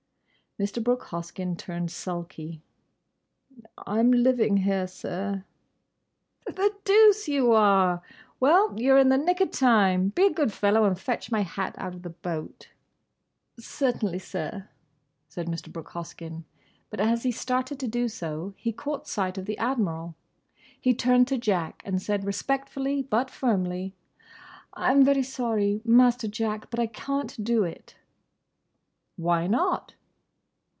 Mr. 0.59 0.83
Brooke 0.83 1.05
Hoskyn 1.05 1.57
turned 1.57 1.89
sulky. 1.89 2.61
"I'm 3.87 4.11
living 4.11 4.57
here, 4.57 4.85
sir." 4.85 5.45
"The 6.45 6.75
doose 6.83 7.29
you 7.29 7.53
are!—Well, 7.53 8.77
you're 8.77 8.97
in 8.97 9.07
the 9.07 9.17
nick 9.17 9.39
of 9.39 9.49
time. 9.49 10.09
Be 10.09 10.25
a 10.25 10.29
good 10.29 10.51
fellow 10.51 10.83
and 10.83 10.99
fetch 10.99 11.31
my 11.31 11.39
hat 11.41 11.73
out 11.77 11.95
of 11.95 12.01
the 12.03 12.09
boat." 12.11 12.67
"Certainly, 13.57 14.19
sir," 14.19 14.67
said 15.29 15.47
Mr. 15.47 15.71
Brooke 15.71 15.91
Hoskyn. 15.91 16.43
But 16.89 16.99
as 16.99 17.23
he 17.23 17.31
started 17.31 17.79
to 17.79 17.87
do 17.87 18.09
so, 18.09 18.53
he 18.57 18.73
caught 18.73 19.07
sight 19.07 19.37
of 19.37 19.45
the 19.45 19.57
Admiral. 19.57 20.15
He 20.79 20.93
turned 20.93 21.29
to 21.29 21.37
Jack 21.37 21.81
and 21.85 22.01
said 22.01 22.25
respectfully 22.25 23.01
but 23.01 23.31
firmly, 23.31 23.95
"I'm 24.73 25.05
very 25.05 25.23
sorry, 25.23 25.81
Master 25.85 26.27
Jack; 26.27 26.69
but 26.69 26.79
I 26.79 26.87
can't 26.87 27.41
do 27.41 27.63
it." 27.63 27.95
"Why 29.15 29.47
not?" 29.47 29.93